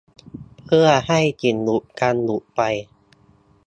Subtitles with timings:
[0.65, 2.61] เพื่อช่วยให้สิ่งอุดตันหลุดไป